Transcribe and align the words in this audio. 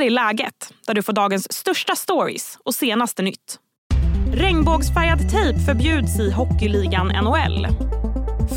här 0.00 0.06
är 0.06 0.10
läget, 0.10 0.72
där 0.86 0.94
du 0.94 1.02
får 1.02 1.12
dagens 1.12 1.52
största 1.52 1.96
stories 1.96 2.58
och 2.64 2.74
senaste 2.74 3.22
nytt. 3.22 3.58
Regnbågsfärgad 4.34 5.30
tejp 5.30 5.58
förbjuds 5.58 6.20
i 6.20 6.30
hockeyligan 6.30 7.06
NHL. 7.06 7.66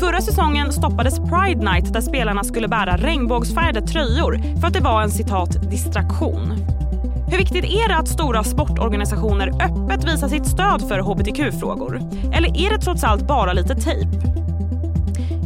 Förra 0.00 0.20
säsongen 0.20 0.72
stoppades 0.72 1.18
Pride 1.18 1.72
Night 1.72 1.92
där 1.92 2.00
spelarna 2.00 2.44
skulle 2.44 2.68
bära 2.68 2.96
regnbågsfärgade 2.96 3.86
tröjor 3.86 4.60
för 4.60 4.66
att 4.66 4.72
det 4.72 4.80
var 4.80 5.02
en 5.02 5.10
citat 5.10 5.70
distraktion. 5.70 6.52
Hur 7.30 7.38
viktigt 7.38 7.64
är 7.64 7.88
det 7.88 7.96
att 7.96 8.08
stora 8.08 8.44
sportorganisationer 8.44 9.48
öppet 9.48 10.04
visar 10.04 10.28
sitt 10.28 10.46
stöd 10.46 10.88
för 10.88 10.98
hbtq-frågor? 10.98 12.00
Eller 12.34 12.66
är 12.66 12.70
det 12.70 12.78
trots 12.78 13.04
allt 13.04 13.26
bara 13.26 13.52
lite 13.52 13.74
tejp? 13.74 14.08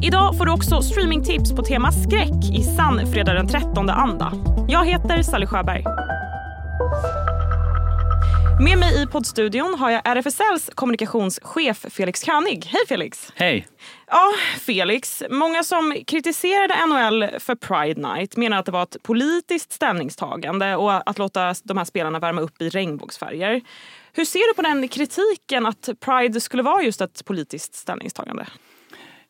Idag 0.02 0.38
får 0.38 0.44
du 0.44 0.52
också 0.52 0.82
streamingtips 0.82 1.52
på 1.52 1.62
tema 1.62 1.92
skräck 1.92 2.58
i 2.58 2.62
sann 2.62 3.12
fredag 3.12 3.34
den 3.34 3.48
13 3.48 3.90
anda. 3.90 4.32
Jag 4.68 4.86
heter 4.86 5.22
Sally 5.22 5.46
Sjöberg. 5.46 5.84
Med 8.60 8.78
mig 8.78 9.02
i 9.02 9.06
poddstudion 9.06 9.74
har 9.78 9.90
jag 9.90 10.02
RFSLs 10.04 10.70
kommunikationschef 10.74 11.86
Felix 11.90 12.24
König. 12.24 12.66
Hej 12.66 12.80
Felix! 12.88 13.32
Hej! 13.34 13.66
Ja, 14.06 14.32
Felix. 14.60 15.22
Många 15.30 15.62
som 15.62 15.96
kritiserade 16.06 16.86
NHL 16.86 17.40
för 17.40 17.54
Pride 17.54 18.08
Night 18.08 18.36
menar 18.36 18.58
att 18.58 18.66
det 18.66 18.72
var 18.72 18.82
ett 18.82 18.96
politiskt 19.02 19.72
ställningstagande 19.72 20.76
och 20.76 21.10
att 21.10 21.18
låta 21.18 21.54
de 21.64 21.78
här 21.78 21.84
spelarna 21.84 22.18
värma 22.18 22.40
upp 22.40 22.62
i 22.62 22.68
regnbågsfärger. 22.68 23.60
Hur 24.12 24.24
ser 24.24 24.48
du 24.48 24.54
på 24.54 24.62
den 24.62 24.88
kritiken 24.88 25.66
att 25.66 25.88
Pride 26.00 26.40
skulle 26.40 26.62
vara 26.62 26.82
just 26.82 27.00
ett 27.00 27.24
politiskt 27.24 27.74
ställningstagande? 27.74 28.46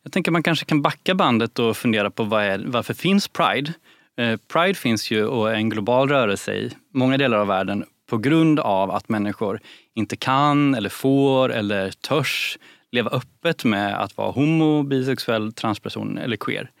Jag 0.09 0.13
tänker 0.13 0.31
man 0.31 0.43
kanske 0.43 0.65
kan 0.65 0.81
backa 0.81 1.15
bandet 1.15 1.59
och 1.59 1.77
fundera 1.77 2.09
på 2.11 2.23
vad 2.23 2.43
är, 2.43 2.63
varför 2.65 2.93
finns 2.93 3.27
Pride? 3.27 3.73
Eh, 4.17 4.39
Pride 4.53 4.73
finns 4.73 5.11
ju 5.11 5.25
och 5.25 5.51
är 5.51 5.53
en 5.53 5.69
global 5.69 6.09
rörelse 6.09 6.53
i 6.53 6.71
många 6.93 7.17
delar 7.17 7.37
av 7.37 7.47
världen 7.47 7.85
på 8.09 8.17
grund 8.17 8.59
av 8.59 8.91
att 8.91 9.09
människor 9.09 9.59
inte 9.95 10.15
kan 10.15 10.75
eller 10.75 10.89
får 10.89 11.53
eller 11.53 11.91
törs 11.91 12.57
leva 12.91 13.09
öppet 13.09 13.63
med 13.63 14.01
att 14.01 14.17
vara 14.17 14.31
homo, 14.31 14.83
bisexuell, 14.83 15.53
transperson 15.53 16.17
eller 16.17 16.37
queer. 16.37 16.71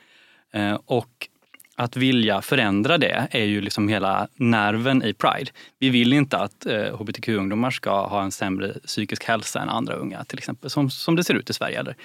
Eh, 0.53 0.79
och 0.85 1.27
att 1.75 1.95
vilja 1.95 2.41
förändra 2.41 2.97
det 2.97 3.27
är 3.31 3.45
ju 3.45 3.61
liksom 3.61 3.87
hela 3.87 4.27
nerven 4.35 5.03
i 5.03 5.13
Pride. 5.13 5.51
Vi 5.79 5.89
vill 5.89 6.13
inte 6.13 6.37
att 6.37 6.65
eh, 6.65 6.99
hbtq-ungdomar 6.99 7.71
ska 7.71 8.07
ha 8.07 8.23
en 8.23 8.31
sämre 8.31 8.73
psykisk 8.73 9.23
hälsa 9.23 9.59
än 9.59 9.69
andra 9.69 9.93
unga, 9.93 10.23
till 10.23 10.37
exempel, 10.37 10.69
som, 10.69 10.89
som 10.89 11.15
det 11.15 11.23
ser 11.23 11.33
ut 11.33 11.49
i 11.49 11.53
Sverige. 11.53 11.79
Eller? 11.79 11.95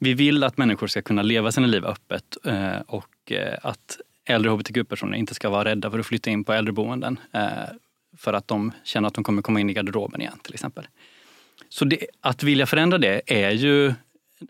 Vi 0.00 0.14
vill 0.14 0.44
att 0.44 0.58
människor 0.58 0.86
ska 0.86 1.02
kunna 1.02 1.22
leva 1.22 1.52
sina 1.52 1.66
liv 1.66 1.84
öppet 1.84 2.36
eh, 2.44 2.80
och 2.86 3.32
att 3.62 3.98
äldre 4.24 4.50
hbtq-personer 4.50 5.16
inte 5.18 5.34
ska 5.34 5.50
vara 5.50 5.64
rädda 5.64 5.90
för 5.90 5.98
att 5.98 6.06
flytta 6.06 6.30
in 6.30 6.44
på 6.44 6.52
äldreboenden 6.52 7.20
för 8.16 8.32
att 8.32 8.48
de 8.48 8.72
känner 8.84 9.08
att 9.08 9.14
de 9.14 9.24
kommer 9.24 9.42
komma 9.42 9.60
in 9.60 9.70
i 9.70 9.72
garderoben 9.72 10.20
igen 10.20 10.38
till 10.42 10.54
exempel. 10.54 10.86
Så 11.68 11.84
det, 11.84 12.06
att 12.20 12.42
vilja 12.42 12.66
förändra 12.66 12.98
det 12.98 13.22
är 13.26 13.50
ju, 13.50 13.94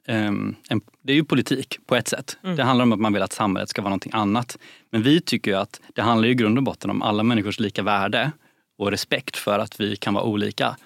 um, 0.08 0.56
en, 0.68 0.80
det 1.02 1.12
är 1.12 1.16
ju 1.16 1.24
politik 1.24 1.78
på 1.86 1.96
ett 1.96 2.08
sätt. 2.08 2.38
Mm. 2.44 2.56
Det 2.56 2.62
handlar 2.62 2.82
om 2.82 2.92
att 2.92 2.98
man 2.98 3.12
vill 3.12 3.22
att 3.22 3.32
samhället 3.32 3.68
ska 3.68 3.82
vara 3.82 3.90
någonting 3.90 4.12
annat. 4.14 4.58
Men 4.90 5.02
vi 5.02 5.20
tycker 5.20 5.54
att 5.56 5.80
det 5.94 6.02
handlar 6.02 6.28
i 6.28 6.34
grund 6.34 6.58
och 6.58 6.64
botten 6.64 6.90
om 6.90 7.02
alla 7.02 7.22
människors 7.22 7.60
lika 7.60 7.82
värde 7.82 8.32
och 8.78 8.90
respekt 8.90 9.36
för 9.36 9.58
att 9.58 9.80
vi 9.80 9.96
kan 9.96 10.14
vara 10.14 10.24
olika. 10.24 10.76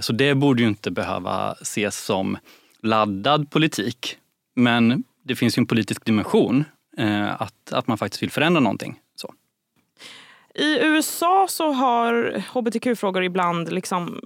Så 0.00 0.12
det 0.12 0.34
borde 0.34 0.62
ju 0.62 0.68
inte 0.68 0.90
behöva 0.90 1.52
ses 1.52 2.04
som 2.04 2.38
laddad 2.82 3.50
politik. 3.50 4.16
Men 4.54 5.04
det 5.22 5.36
finns 5.36 5.58
ju 5.58 5.60
en 5.60 5.66
politisk 5.66 6.04
dimension, 6.04 6.64
uh, 7.00 7.42
att, 7.42 7.72
att 7.72 7.86
man 7.86 7.98
faktiskt 7.98 8.22
vill 8.22 8.30
förändra 8.30 8.60
någonting. 8.60 8.98
Så. 9.14 9.34
I 10.54 10.78
USA 10.84 11.46
så 11.48 11.72
har 11.72 12.42
hbtq-frågor 12.54 13.24
ibland 13.24 13.72
liksom 13.72 14.20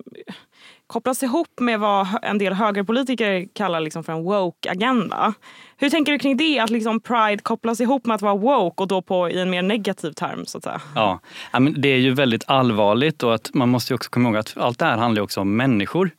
kopplats 0.86 1.22
ihop 1.22 1.60
med 1.60 1.80
vad 1.80 2.06
en 2.22 2.38
del 2.38 2.52
högerpolitiker 2.52 3.46
kallar 3.52 3.80
liksom 3.80 4.04
för 4.04 4.12
en 4.12 4.22
woke-agenda. 4.22 5.34
Hur 5.76 5.90
tänker 5.90 6.12
du 6.12 6.18
kring 6.18 6.36
det, 6.36 6.58
att 6.58 6.70
liksom 6.70 7.00
pride 7.00 7.42
kopplas 7.42 7.80
ihop 7.80 8.06
med 8.06 8.14
att 8.14 8.22
vara 8.22 8.34
woke 8.34 8.82
och 8.82 8.88
då 8.88 9.02
på, 9.02 9.30
i 9.30 9.40
en 9.40 9.50
mer 9.50 9.62
negativ 9.62 10.12
term? 10.12 10.46
så 10.46 10.58
att 10.58 10.64
säga? 10.64 10.80
Ja, 10.94 11.20
men 11.52 11.80
det 11.80 11.88
är 11.88 11.98
ju 11.98 12.14
väldigt 12.14 12.44
allvarligt 12.46 13.22
och 13.22 13.34
att 13.34 13.54
man 13.54 13.68
måste 13.68 13.94
också 13.94 14.10
komma 14.10 14.28
ihåg 14.28 14.36
att 14.36 14.56
allt 14.56 14.78
det 14.78 14.84
här 14.84 14.96
handlar 14.96 15.22
också 15.22 15.40
om 15.40 15.56
människor. 15.56 16.10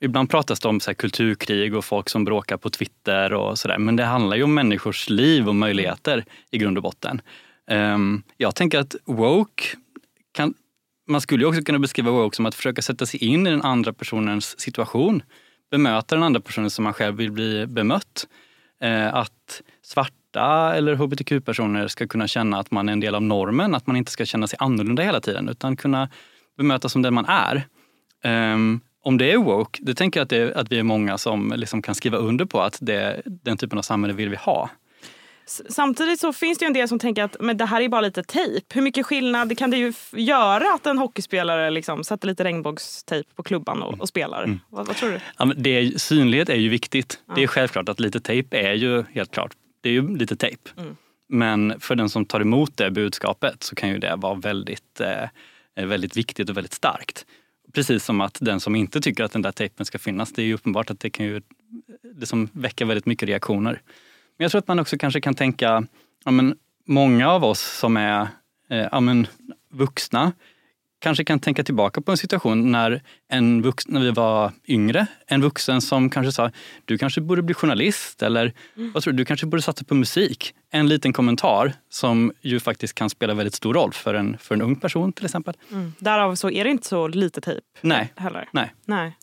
Ibland 0.00 0.30
pratas 0.30 0.60
det 0.60 0.68
om 0.68 0.80
så 0.80 0.94
kulturkrig 0.94 1.74
och 1.74 1.84
folk 1.84 2.08
som 2.08 2.24
bråkar 2.24 2.56
på 2.56 2.70
Twitter 2.70 3.32
och 3.32 3.58
sådär. 3.58 3.78
Men 3.78 3.96
det 3.96 4.04
handlar 4.04 4.36
ju 4.36 4.42
om 4.42 4.54
människors 4.54 5.10
liv 5.10 5.48
och 5.48 5.54
möjligheter 5.54 6.24
i 6.50 6.58
grund 6.58 6.76
och 6.76 6.82
botten. 6.82 7.20
Ehm, 7.70 8.22
jag 8.36 8.54
tänker 8.54 8.78
att 8.78 8.96
woke 9.04 9.64
kan, 10.32 10.54
man 11.08 11.20
skulle 11.20 11.46
också 11.46 11.62
kunna 11.62 11.78
beskriva 11.78 12.10
woke 12.10 12.36
som 12.36 12.46
att 12.46 12.54
försöka 12.54 12.82
sätta 12.82 13.06
sig 13.06 13.24
in 13.24 13.46
i 13.46 13.50
den 13.50 13.62
andra 13.62 13.92
personens 13.92 14.60
situation. 14.60 15.22
Bemöta 15.70 16.14
den 16.14 16.24
andra 16.24 16.40
personen 16.40 16.70
som 16.70 16.84
man 16.84 16.92
själv 16.92 17.16
vill 17.16 17.32
bli 17.32 17.66
bemött. 17.66 18.28
Ehm, 18.80 19.14
att 19.14 19.62
svarta 19.82 20.74
eller 20.74 20.94
hbtq-personer 20.94 21.88
ska 21.88 22.06
kunna 22.06 22.28
känna 22.28 22.58
att 22.58 22.70
man 22.70 22.88
är 22.88 22.92
en 22.92 23.00
del 23.00 23.14
av 23.14 23.22
normen, 23.22 23.74
att 23.74 23.86
man 23.86 23.96
inte 23.96 24.12
ska 24.12 24.26
känna 24.26 24.46
sig 24.46 24.56
annorlunda 24.60 25.02
hela 25.02 25.20
tiden 25.20 25.48
utan 25.48 25.76
kunna 25.76 26.08
bemötas 26.56 26.92
som 26.92 27.02
den 27.02 27.14
man 27.14 27.26
är. 27.26 27.66
Ehm, 28.22 28.80
om 29.02 29.18
det 29.18 29.32
är 29.32 29.36
woke, 29.36 29.78
det 29.82 29.94
tänker 29.94 30.20
jag 30.20 30.24
att, 30.24 30.30
det, 30.30 30.54
att 30.54 30.72
vi 30.72 30.78
är 30.78 30.82
många 30.82 31.18
som 31.18 31.52
liksom 31.56 31.82
kan 31.82 31.94
skriva 31.94 32.18
under 32.18 32.44
på 32.44 32.60
att 32.60 32.78
det, 32.80 33.22
den 33.24 33.56
typen 33.56 33.78
av 33.78 33.82
samhälle 33.82 34.14
vill 34.14 34.28
vi 34.28 34.36
ha. 34.36 34.70
Samtidigt 35.68 36.20
så 36.20 36.32
finns 36.32 36.58
det 36.58 36.64
ju 36.64 36.66
en 36.66 36.72
del 36.72 36.88
som 36.88 36.98
tänker 36.98 37.24
att 37.24 37.36
men 37.40 37.56
det 37.56 37.64
här 37.64 37.80
är 37.80 37.88
bara 37.88 38.00
lite 38.00 38.22
tejp. 38.22 38.66
Hur 38.74 38.82
mycket 38.82 39.06
skillnad 39.06 39.58
kan 39.58 39.70
det 39.70 39.76
ju 39.76 39.92
göra 40.12 40.74
att 40.74 40.86
en 40.86 40.98
hockeyspelare 40.98 41.70
liksom 41.70 42.04
sätter 42.04 42.28
lite 42.28 42.44
regnbågstejp 42.44 43.28
på 43.34 43.42
klubban 43.42 43.82
och, 43.82 44.00
och 44.00 44.08
spelar? 44.08 44.44
Mm. 44.44 44.60
Vad, 44.68 44.86
vad, 44.86 44.96
tror 44.96 45.10
du? 45.10 45.20
Ja, 45.38 45.44
det, 45.56 46.00
synlighet 46.00 46.48
är 46.48 46.56
ju 46.56 46.68
viktigt. 46.68 47.20
Ja. 47.26 47.34
Det 47.34 47.42
är 47.42 47.46
självklart 47.46 47.88
att 47.88 48.00
lite 48.00 48.20
tejp 48.20 48.56
är 48.56 48.72
ju 48.72 49.04
helt 49.12 49.30
klart. 49.30 49.52
Det 49.80 49.88
är 49.88 49.92
ju 49.92 50.16
lite 50.16 50.36
tejp. 50.36 50.70
Mm. 50.76 50.96
Men 51.28 51.80
för 51.80 51.94
den 51.94 52.08
som 52.08 52.24
tar 52.24 52.40
emot 52.40 52.76
det 52.76 52.90
budskapet 52.90 53.62
så 53.62 53.74
kan 53.74 53.88
ju 53.88 53.98
det 53.98 54.16
vara 54.16 54.34
väldigt, 54.34 55.00
eh, 55.00 55.86
väldigt 55.86 56.16
viktigt 56.16 56.50
och 56.50 56.56
väldigt 56.56 56.74
starkt. 56.74 57.26
Precis 57.72 58.04
som 58.04 58.20
att 58.20 58.38
den 58.40 58.60
som 58.60 58.76
inte 58.76 59.00
tycker 59.00 59.24
att 59.24 59.32
den 59.32 59.42
där 59.42 59.52
tejpen 59.52 59.86
ska 59.86 59.98
finnas, 59.98 60.32
det 60.32 60.42
är 60.42 60.46
ju 60.46 60.54
uppenbart 60.54 60.90
att 60.90 61.00
det 61.00 61.10
kan 61.10 61.26
ju 61.26 61.42
liksom 62.14 62.48
väcka 62.52 62.84
väldigt 62.84 63.06
mycket 63.06 63.28
reaktioner. 63.28 63.82
Men 64.36 64.44
jag 64.44 64.50
tror 64.50 64.58
att 64.58 64.68
man 64.68 64.78
också 64.78 64.98
kanske 64.98 65.20
kan 65.20 65.34
tänka, 65.34 65.86
ja, 66.24 66.30
men 66.30 66.56
många 66.86 67.30
av 67.30 67.44
oss 67.44 67.78
som 67.78 67.96
är 67.96 68.28
eh, 68.70 68.88
ja, 68.92 69.00
men 69.00 69.26
vuxna 69.68 70.32
kanske 71.00 71.24
kan 71.24 71.40
tänka 71.40 71.64
tillbaka 71.64 72.00
på 72.00 72.10
en 72.10 72.16
situation 72.16 72.72
när, 72.72 73.02
en 73.28 73.62
vux, 73.62 73.88
när 73.88 74.00
vi 74.00 74.10
var 74.10 74.52
yngre, 74.68 75.06
en 75.26 75.42
vuxen 75.42 75.80
som 75.80 76.10
kanske 76.10 76.32
sa 76.32 76.50
du 76.84 76.98
kanske 76.98 77.20
borde 77.20 77.42
bli 77.42 77.54
journalist 77.54 78.22
eller 78.22 78.52
mm. 78.76 78.92
vad 78.92 79.02
tror 79.02 79.12
du, 79.12 79.16
du 79.16 79.24
kanske 79.24 79.46
borde 79.46 79.62
satsa 79.62 79.84
på 79.84 79.94
musik. 79.94 80.54
En 80.70 80.88
liten 80.88 81.12
kommentar 81.12 81.72
som 81.88 82.32
ju 82.40 82.60
faktiskt 82.60 82.94
kan 82.94 83.10
spela 83.10 83.34
väldigt 83.34 83.54
stor 83.54 83.74
roll 83.74 83.92
för 83.92 84.14
en, 84.14 84.38
för 84.38 84.54
en 84.54 84.62
ung 84.62 84.76
person 84.76 85.12
till 85.12 85.24
exempel. 85.24 85.54
Mm. 85.72 85.92
Därav 85.98 86.34
så 86.34 86.50
är 86.50 86.64
det 86.64 86.70
inte 86.70 86.88
så 86.88 87.08
lite 87.08 87.40
tejp 87.40 87.66
Nej. 87.80 88.12
heller. 88.16 88.48
Nej. 88.52 88.74
Nej. 88.84 89.16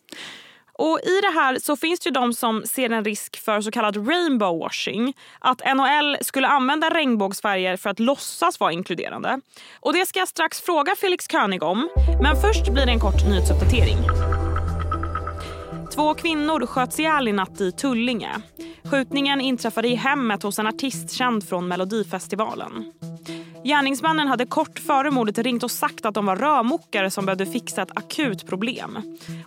Och 0.78 1.00
I 1.02 1.20
det 1.20 1.40
här 1.40 1.58
så 1.58 1.76
finns 1.76 2.00
det 2.00 2.10
de 2.10 2.32
som 2.32 2.62
ser 2.66 2.90
en 2.90 3.04
risk 3.04 3.40
för 3.40 3.60
så 3.60 3.70
kallad 3.70 4.08
rainbow 4.08 4.58
washing. 4.58 5.14
Att 5.38 5.62
NHL 5.76 6.16
skulle 6.20 6.48
använda 6.48 6.90
regnbågsfärger 6.90 7.76
för 7.76 7.90
att 7.90 8.00
låtsas 8.00 8.60
vara 8.60 8.72
inkluderande. 8.72 9.40
Och 9.80 9.92
Det 9.92 10.06
ska 10.06 10.18
jag 10.18 10.28
strax 10.28 10.60
fråga 10.60 10.94
Felix 10.96 11.28
König 11.30 11.62
om. 11.62 11.88
Men 12.22 12.36
först 12.40 12.68
blir 12.68 12.86
det 12.86 12.92
en 12.92 13.00
kort 13.00 13.26
nyhetsuppdatering. 13.28 13.98
Två 15.94 16.14
kvinnor 16.14 16.66
sköts 16.66 17.00
ihjäl 17.00 17.28
i 17.28 17.32
natt 17.32 17.60
i 17.60 17.72
Tullinge. 17.72 18.30
Skjutningen 18.90 19.40
inträffade 19.40 19.88
i 19.88 19.94
hemmet 19.94 20.42
hos 20.42 20.58
en 20.58 20.66
artist 20.66 21.10
känd 21.10 21.48
från 21.48 21.68
Melodifestivalen. 21.68 22.92
Gärningsmannen 23.68 24.28
hade 24.28 24.46
kort 24.46 24.78
före 24.78 25.10
mordet 25.10 25.38
ringt 25.38 25.62
och 25.62 25.70
sagt 25.70 26.06
att 26.06 26.14
de 26.14 26.26
var 26.26 26.36
rörmokare 26.36 27.10
som 27.10 27.26
behövde 27.26 27.46
fixa 27.46 27.82
ett 27.82 27.96
akut 27.98 28.46
problem. 28.46 28.98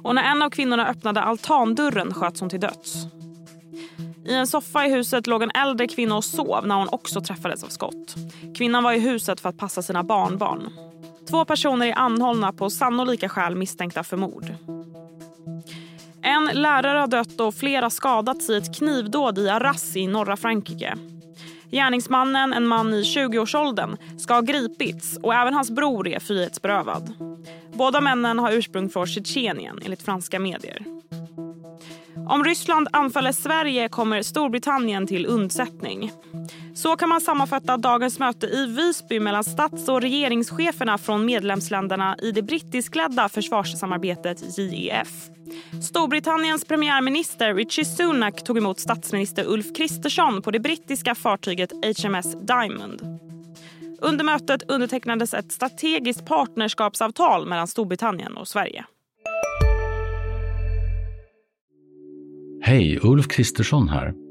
Och 0.04 0.16
när 0.16 0.24
en 0.24 0.42
av 0.42 0.50
kvinnorna 0.50 0.88
öppnade 0.88 1.22
altandörren 1.22 2.14
sköts 2.14 2.40
hon 2.40 2.50
till 2.50 2.60
döds. 2.60 2.96
I 4.26 4.34
en 4.34 4.48
soffa 4.48 4.86
i 4.86 4.90
huset 4.90 5.28
låg 5.28 5.44
en 5.44 5.52
äldre 5.52 5.88
kvinna 5.88 6.18
och 6.18 6.24
sov 6.24 6.68
när 6.68 6.76
hon 6.76 6.90
också 6.92 7.22
träffades 7.22 7.64
av 7.64 7.68
skott. 7.68 8.16
Kvinnan 8.58 8.84
var 8.84 8.94
i 8.94 9.00
huset 9.00 9.40
för 9.40 9.50
att 9.50 9.58
passa 9.58 9.82
sina 9.82 10.04
barnbarn. 10.04 10.70
Två 11.30 11.46
personer 11.46 11.88
är 11.88 11.98
anhållna 11.98 12.54
på 12.54 12.70
sannolika 12.70 13.30
skäl 13.30 13.56
misstänkta 13.56 14.04
för 14.04 14.18
mord. 14.18 14.56
En 16.22 16.50
lärare 16.54 17.00
har 17.00 17.08
dött 17.08 17.40
och 17.40 17.56
flera 17.56 17.90
skadats 17.90 18.50
i 18.50 18.58
ett 18.58 18.78
knivdåd 18.78 19.38
i 19.38 19.50
Arras 19.50 19.96
i 19.96 20.08
norra 20.08 20.38
Frankrike. 20.38 20.98
Gärningsmannen, 21.72 22.54
en 22.54 22.68
man 22.68 22.94
i 22.94 23.02
20-årsåldern, 23.02 23.98
ska 24.18 24.34
ha 24.34 24.42
gripits 24.42 25.18
och 25.24 25.34
även 25.34 25.54
hans 25.54 25.72
bror 25.72 26.08
är 26.08 26.20
frihetsberövad. 26.20 27.14
Båda 27.74 28.02
männen 28.02 28.40
har 28.40 28.52
ursprung 28.52 28.90
från 28.90 29.08
Tjetjenien 29.08 29.80
enligt 29.86 30.02
franska 30.02 30.40
medier. 30.40 30.86
Om 32.30 32.44
Ryssland 32.44 32.88
anfaller 32.92 33.32
Sverige 33.32 33.90
kommer 33.90 34.22
Storbritannien 34.22 35.08
till 35.08 35.26
undsättning. 35.26 36.12
Så 36.74 36.96
kan 36.96 37.10
man 37.10 37.22
sammanfatta 37.22 37.78
dagens 37.78 38.20
möte 38.20 38.48
i 38.48 38.66
Visby 38.66 39.20
mellan 39.20 39.44
stats 39.44 39.90
och 39.90 40.02
regeringscheferna 40.02 40.98
från 40.98 41.26
medlemsländerna 41.26 42.18
i 42.22 42.32
det 42.32 42.42
brittiskledda 42.42 43.30
försvarssamarbetet 43.30 44.58
JEF. 44.58 45.30
Storbritanniens 45.82 46.66
premiärminister 46.66 47.56
Richie 47.56 47.86
Sunak 47.86 48.44
tog 48.44 48.58
emot 48.58 48.80
statsminister 48.80 49.46
Ulf 49.48 49.76
Kristersson 49.78 50.42
på 50.42 50.52
det 50.52 50.60
brittiska 50.60 51.16
fartyget 51.16 51.72
HMS 51.72 52.36
Diamond. 52.42 53.20
Under 54.02 54.26
mötet 54.26 54.72
undertecknades 54.72 55.34
ett 55.34 55.52
strategiskt 55.52 56.26
partnerskapsavtal 56.26 57.48
mellan 57.48 57.68
Storbritannien 57.68 58.38
och 58.38 58.48
Sverige. 58.48 58.86
Hej, 62.62 63.00
Ulf 63.04 63.28
Kristersson 63.28 63.90
här. 63.90 64.31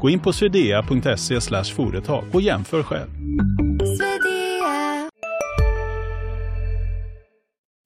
Gå 0.00 0.10
in 0.10 0.20
på 0.20 0.32
swedea.se 0.32 1.40
företag 1.76 2.24
och 2.32 2.42
jämför 2.42 2.82
själv. 2.82 3.10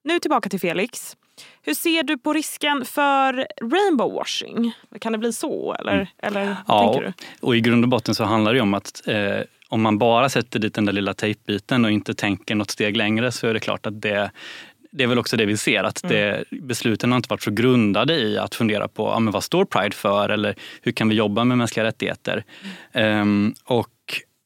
Nu 0.05 0.19
tillbaka 0.19 0.49
till 0.49 0.61
Felix. 0.61 1.17
Hur 1.63 1.75
ser 1.75 2.03
du 2.03 2.19
på 2.19 2.33
risken 2.33 2.85
för 2.85 3.47
rainbow 3.63 4.13
washing? 4.13 4.73
Kan 5.01 5.13
det 5.13 5.19
bli 5.19 5.33
så? 5.33 5.75
Eller, 5.75 5.93
mm. 5.93 6.07
eller 6.19 6.57
ja, 6.69 6.93
tänker 6.93 7.07
du? 7.07 7.13
och 7.47 7.57
i 7.57 7.61
grund 7.61 7.85
och 7.85 7.89
botten 7.89 8.15
så 8.15 8.25
handlar 8.25 8.55
det 8.55 8.61
om 8.61 8.75
att 8.75 9.03
eh, 9.07 9.41
om 9.69 9.83
man 9.83 9.99
bara 9.99 10.29
sätter 10.29 10.59
dit 10.59 10.75
den 10.75 10.85
där 10.85 10.93
lilla 10.93 11.15
tejpbiten 11.15 11.85
och 11.85 11.91
inte 11.91 12.15
tänker 12.15 12.55
något 12.55 12.71
steg 12.71 12.97
längre 12.97 13.33
så 13.33 13.47
är 13.47 13.55
det 13.55 13.61
klart 13.61 13.87
att 13.87 14.03
det 14.03 14.31
det 14.93 15.05
är 15.05 15.09
väl 15.09 15.19
också 15.19 15.37
det 15.37 15.47
vi 15.47 15.57
ser, 15.57 15.85
att 15.85 16.03
det, 16.03 16.31
mm. 16.31 16.67
besluten 16.67 17.13
har 17.13 17.17
inte 17.17 17.27
varit 17.31 17.43
så 17.43 17.51
grundade 17.51 18.15
i 18.15 18.39
att 18.39 18.55
fundera 18.55 18.89
på 18.89 19.03
ja, 19.03 19.19
men 19.19 19.33
vad 19.33 19.45
står 19.45 19.65
Pride 19.65 19.97
för 19.97 20.29
eller 20.29 20.55
hur 20.83 20.93
kan 20.93 21.09
vi 21.09 21.15
jobba 21.15 21.45
med 21.45 21.59
mänskliga 21.59 21.85
rättigheter. 21.85 22.45
Um, 22.95 23.55
och 23.65 23.89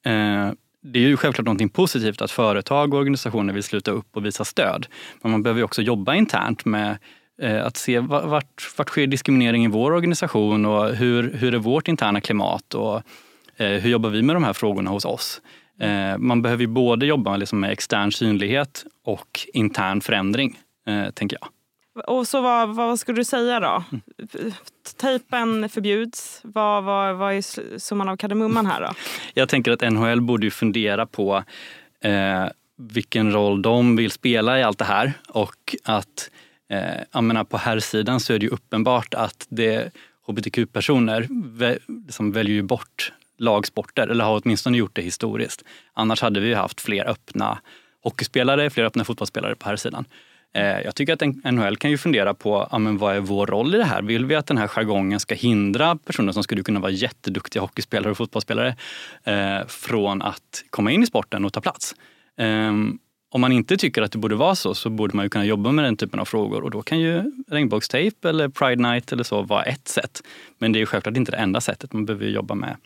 uh, 0.06 0.52
det 0.82 0.99
är 0.99 1.08
ju 1.08 1.17
självklart 1.17 1.46
något 1.46 1.73
positivt 1.73 2.23
att 2.23 2.31
företag 2.31 2.94
och 2.94 3.00
organisationer 3.00 3.55
vill 3.55 3.62
sluta 3.62 3.91
upp 3.91 4.17
och 4.17 4.25
visa 4.25 4.44
stöd. 4.44 4.87
Men 5.23 5.32
man 5.32 5.43
behöver 5.43 5.62
också 5.62 5.82
jobba 5.82 6.14
internt 6.14 6.64
med 6.64 6.99
uh, 7.43 7.64
att 7.64 7.76
se 7.76 7.99
vart, 7.99 8.79
vart 8.79 8.88
sker 8.88 9.06
diskriminering 9.06 9.64
i 9.64 9.69
vår 9.69 9.93
organisation 9.93 10.67
och 10.67 10.94
hur, 10.94 11.32
hur 11.35 11.55
är 11.55 11.58
vårt 11.58 11.88
interna 11.88 12.20
klimat 12.20 12.75
och 12.75 13.02
hur 13.56 13.90
jobbar 13.90 14.10
vi 14.10 14.22
med 14.22 14.36
de 14.36 14.44
här 14.44 14.52
frågorna 14.52 14.90
hos 14.90 15.04
oss. 15.04 15.40
Eh, 15.80 16.18
man 16.18 16.42
behöver 16.42 16.60
ju 16.60 16.66
både 16.66 17.06
jobba 17.06 17.36
liksom 17.36 17.60
med 17.60 17.70
extern 17.70 18.12
synlighet 18.12 18.84
och 19.04 19.40
intern 19.52 20.00
förändring, 20.00 20.58
eh, 20.86 21.10
tänker 21.10 21.38
jag. 21.40 21.48
Och 22.06 22.28
så 22.28 22.40
vad, 22.40 22.74
vad 22.74 22.98
skulle 22.98 23.20
du 23.20 23.24
säga 23.24 23.60
då? 23.60 23.84
Mm. 23.92 24.52
Tejpen 25.00 25.68
förbjuds. 25.68 26.40
Vad, 26.44 26.84
vad, 26.84 27.16
vad 27.16 27.34
är 27.34 27.78
summan 27.78 28.08
av 28.08 28.16
kardemumman 28.16 28.66
här 28.66 28.80
då? 28.80 28.90
Jag 29.34 29.48
tänker 29.48 29.72
att 29.72 29.92
NHL 29.92 30.20
borde 30.20 30.46
ju 30.46 30.50
fundera 30.50 31.06
på 31.06 31.44
eh, 32.00 32.46
vilken 32.76 33.32
roll 33.32 33.62
de 33.62 33.96
vill 33.96 34.10
spela 34.10 34.58
i 34.58 34.62
allt 34.62 34.78
det 34.78 34.84
här 34.84 35.12
och 35.28 35.76
att 35.84 36.30
eh, 36.70 37.00
jag 37.12 37.24
menar, 37.24 37.44
på 37.44 37.56
här 37.56 37.78
sidan 37.78 38.20
så 38.20 38.32
är 38.32 38.38
det 38.38 38.46
ju 38.46 38.52
uppenbart 38.52 39.14
att 39.14 39.46
det 39.48 39.90
hbtq-personer 40.26 41.28
liksom 42.06 42.32
väljer 42.32 42.54
ju 42.54 42.62
bort 42.62 43.12
lagsporter, 43.38 44.08
eller 44.08 44.25
har 44.25 44.40
åtminstone 44.44 44.76
gjort 44.76 44.96
det 44.96 45.02
historiskt. 45.02 45.64
Annars 45.92 46.22
hade 46.22 46.40
vi 46.40 46.54
haft 46.54 46.81
fler 46.81 47.08
öppna 47.08 47.58
hockeyspelare, 48.02 48.70
fler 48.70 48.84
öppna 48.84 49.04
fotbollsspelare 49.04 49.54
på 49.54 49.69
här 49.69 49.76
sidan. 49.76 50.04
Eh, 50.54 50.81
jag 50.81 50.94
tycker 50.94 51.12
att 51.12 51.52
NHL 51.54 51.76
kan 51.76 51.90
ju 51.90 51.98
fundera 51.98 52.34
på 52.34 52.69
ja, 52.70 52.78
men 52.78 52.98
vad 52.98 53.16
är 53.16 53.20
vår 53.20 53.46
roll 53.46 53.75
i 53.75 53.78
det 53.78 53.84
här. 53.84 54.02
Vill 54.02 54.26
vi 54.26 54.34
att 54.34 54.46
den 54.46 54.58
här 54.58 54.69
jargongen 54.69 55.20
ska 55.20 55.34
hindra 55.34 55.96
personer 55.96 56.32
som 56.32 56.42
skulle 56.42 56.62
kunna 56.62 56.81
vara 56.81 56.92
jätteduktiga 56.92 57.62
hockeyspelare 57.62 58.10
och 58.10 58.16
fotbollsspelare 58.16 58.76
eh, 59.25 59.66
från 59.66 60.22
att 60.22 60.64
komma 60.70 60.90
in 60.90 61.02
i 61.02 61.06
sporten 61.06 61.44
och 61.44 61.52
ta 61.52 61.60
plats? 61.60 61.94
Eh, 62.38 62.72
om 63.34 63.40
man 63.40 63.52
inte 63.52 63.76
tycker 63.76 64.02
att 64.02 64.12
det 64.12 64.19
borde 64.19 64.34
vara 64.34 64.54
så, 64.54 64.75
så 64.75 64.90
borde 64.90 65.16
man 65.16 65.25
ju 65.25 65.28
kunna 65.28 65.44
jobba 65.44 65.72
med 65.72 65.84
den 65.84 65.96
typen 65.96 66.20
av 66.20 66.25
frågor 66.25 66.62
och 66.62 66.70
då 66.70 66.82
kan 66.82 67.00
ju 67.00 67.22
regnbågstejp 67.48 68.28
eller 68.28 68.48
Pride 68.48 68.82
Night 68.82 69.12
eller 69.12 69.25
så 69.25 69.42
vara 69.42 69.62
ett 69.62 69.88
sätt. 69.88 70.22
Men 70.58 70.72
det 70.72 70.80
är 70.80 70.87
självklart 70.87 71.16
inte 71.16 71.30
det 71.30 71.37
enda 71.37 71.60
sättet. 71.60 71.92
Man 71.92 72.06
behöver 72.06 72.26
jobba 72.26 72.54
med 72.54 72.76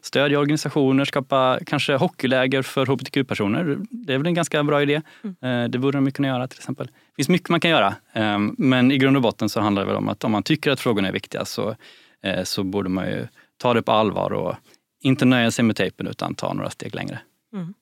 stödja 0.00 0.38
organisationer, 0.38 1.04
skapa 1.04 1.58
kanske 1.66 1.94
hockeyläger 1.94 2.62
för 2.62 2.86
hbtq-personer. 2.86 3.78
Det 3.90 4.14
är 4.14 4.18
väl 4.18 4.26
en 4.26 4.34
ganska 4.34 4.62
bra 4.62 4.82
idé. 4.82 5.02
Mm. 5.24 5.64
Eh, 5.64 5.70
det 5.70 5.78
borde 5.78 5.98
de 5.98 6.10
kunna 6.10 6.28
göra 6.28 6.48
till 6.48 6.58
exempel. 6.58 6.86
Det 6.86 7.16
finns 7.16 7.28
mycket 7.28 7.48
man 7.48 7.60
kan 7.60 7.70
göra. 7.70 7.94
Ehm, 8.12 8.54
men 8.58 8.92
i 8.92 8.98
grund 8.98 9.16
och 9.16 9.22
botten 9.22 9.48
så 9.48 9.60
handlar 9.60 9.82
det 9.82 9.86
väl 9.86 9.96
om 9.96 10.08
att 10.08 10.24
om 10.24 10.32
man 10.32 10.42
tycker 10.42 10.70
att 10.70 10.80
frågorna 10.80 11.08
är 11.08 11.12
viktiga 11.12 11.44
så, 11.44 11.76
eh, 12.22 12.44
så 12.44 12.64
borde 12.64 12.88
man 12.88 13.06
ju 13.06 13.26
ta 13.56 13.74
det 13.74 13.82
på 13.82 13.92
allvar 13.92 14.32
och 14.32 14.56
inte 15.02 15.24
nöja 15.24 15.50
sig 15.50 15.64
med 15.64 15.76
tejpen 15.76 16.06
utan 16.06 16.34
ta 16.34 16.52
några 16.52 16.70
steg 16.70 16.94
längre. 16.94 17.18
Mm. 17.52 17.74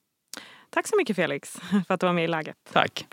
Tack 0.69 0.87
så 0.87 0.97
mycket 0.97 1.15
Felix 1.15 1.57
för 1.87 1.93
att 1.93 1.99
du 1.99 2.05
var 2.05 2.13
med 2.13 2.23
i 2.23 2.27
Läget. 2.27 2.55
Tack. 2.73 3.05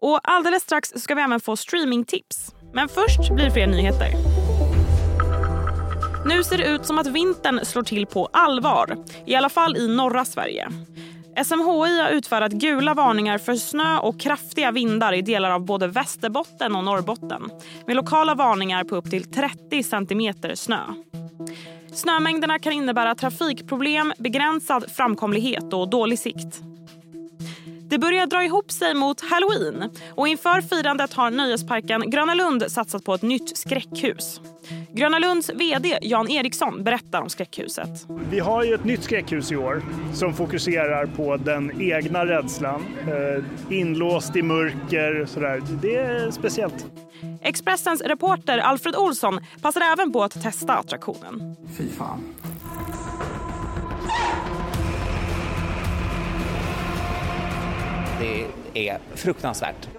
Och 0.00 0.20
alldeles 0.22 0.62
strax 0.62 0.92
ska 0.96 1.14
vi 1.14 1.22
även 1.22 1.40
få 1.40 1.56
streamingtips. 1.56 2.54
Men 2.72 2.88
först 2.88 3.34
blir 3.34 3.44
det 3.44 3.50
fler 3.50 3.66
nyheter. 3.66 4.45
Nu 6.26 6.44
ser 6.44 6.58
det 6.58 6.66
ut 6.66 6.86
som 6.86 6.98
att 6.98 7.06
vintern 7.06 7.64
slår 7.64 7.82
till 7.82 8.06
på 8.06 8.28
allvar, 8.32 8.96
i 9.26 9.34
alla 9.34 9.48
fall 9.48 9.76
i 9.76 9.88
norra 9.88 10.24
Sverige. 10.24 10.68
SMHI 11.44 12.00
har 12.00 12.10
utfärdat 12.10 12.52
gula 12.52 12.94
varningar 12.94 13.38
för 13.38 13.54
snö 13.54 13.98
och 13.98 14.20
kraftiga 14.20 14.70
vindar 14.70 15.12
i 15.12 15.22
delar 15.22 15.50
av 15.50 15.64
både 15.64 15.86
Västerbotten 15.86 16.76
och 16.76 16.84
Norrbotten 16.84 17.50
med 17.86 17.96
lokala 17.96 18.34
varningar 18.34 18.84
på 18.84 18.96
upp 18.96 19.10
till 19.10 19.24
30 19.24 19.82
centimeter 19.82 20.54
snö. 20.54 20.80
Snömängderna 21.92 22.58
kan 22.58 22.72
innebära 22.72 23.14
trafikproblem, 23.14 24.12
begränsad 24.18 24.84
framkomlighet 24.92 25.72
och 25.72 25.90
dålig 25.90 26.18
sikt. 26.18 26.60
Det 27.88 27.98
börjar 27.98 28.26
dra 28.26 28.44
ihop 28.44 28.72
sig 28.72 28.94
mot 28.94 29.20
halloween 29.20 29.90
och 30.14 30.28
inför 30.28 30.60
firandet 30.60 31.12
har 31.12 31.30
nöjesparken 31.30 32.10
Gröna 32.10 32.34
Lund 32.34 32.64
satsat 32.68 33.04
på 33.04 33.14
ett 33.14 33.22
nytt 33.22 33.58
skräckhus. 33.58 34.40
Gröna 34.96 35.18
Lunds 35.18 35.50
VD 35.50 35.98
Jan 36.02 36.30
Eriksson 36.30 36.84
berättar 36.84 37.22
om 37.22 37.28
skräckhuset. 37.28 38.06
Vi 38.30 38.38
har 38.38 38.64
ju 38.64 38.74
ett 38.74 38.84
nytt 38.84 39.02
skräckhus 39.02 39.52
i 39.52 39.56
år 39.56 39.82
som 40.14 40.34
fokuserar 40.34 41.06
på 41.06 41.36
den 41.36 41.82
egna 41.82 42.26
rädslan. 42.26 42.84
Eh, 43.00 43.44
inlåst 43.78 44.36
i 44.36 44.42
mörker, 44.42 45.26
sådär. 45.26 45.62
Det 45.82 45.96
är 45.96 46.30
speciellt. 46.30 46.86
Expressens 47.42 48.00
reporter 48.00 48.58
Alfred 48.58 48.96
Olsson 48.96 49.40
passar 49.62 49.80
även 49.80 50.12
på 50.12 50.22
att 50.22 50.42
testa 50.42 50.74
attraktionen. 50.76 51.56
Fy 51.78 51.88
fan. 51.88 52.24
Det 58.20 58.88
är 58.88 58.98
fruktansvärt. 59.14 59.95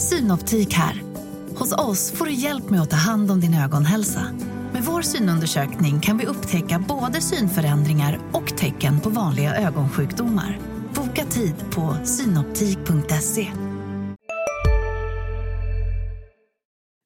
Synoptik 0.00 0.74
här. 0.74 1.02
Hos 1.56 1.72
oss 1.72 2.12
får 2.12 2.24
du 2.24 2.32
hjälp 2.32 2.70
med 2.70 2.80
att 2.80 2.90
ta 2.90 2.96
hand 2.96 3.30
om 3.30 3.40
din 3.40 3.54
ögonhälsa. 3.54 4.20
Med 4.72 4.82
vår 4.82 5.02
synundersökning 5.02 6.00
kan 6.00 6.18
vi 6.18 6.26
upptäcka 6.26 6.84
både 6.88 7.20
synförändringar 7.20 8.18
och 8.32 8.56
tecken 8.56 9.00
på 9.00 9.08
vanliga 9.08 9.56
ögonsjukdomar. 9.56 10.58
Boka 10.94 11.24
tid 11.24 11.54
på 11.70 11.96
synoptik.se. 12.04 13.52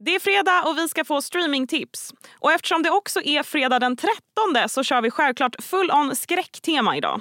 Det 0.04 0.14
är 0.14 0.20
fredag 0.20 0.68
och 0.68 0.78
vi 0.78 0.88
ska 0.88 1.04
få 1.04 1.22
streamingtips. 1.22 2.12
Och 2.38 2.52
eftersom 2.52 2.82
det 2.82 2.90
också 2.90 3.20
är 3.22 3.42
fredag 3.42 3.78
den 3.78 3.96
13 3.96 4.68
så 4.68 4.82
kör 4.82 5.02
vi 5.02 5.10
självklart 5.10 5.62
full 5.62 5.90
on 5.90 6.16
skräcktema 6.16 6.96
idag. 6.96 7.20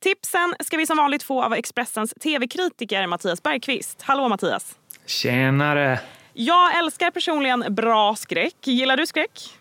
Tipsen 0.00 0.54
ska 0.60 0.76
vi 0.76 0.86
som 0.86 0.96
vanligt 0.96 1.22
få 1.22 1.42
av 1.42 1.54
Expressens 1.54 2.14
tv-kritiker 2.20 3.06
Mattias 3.06 3.42
Bergqvist. 3.42 4.02
Hallå 4.02 4.28
Mattias! 4.28 4.76
Tjenare! 5.06 6.00
Jag 6.32 6.78
älskar 6.78 7.10
personligen 7.10 7.64
bra 7.68 8.16
skräck. 8.16 8.56
Gillar 8.64 8.96
du 8.96 9.06
skräck? 9.06 9.58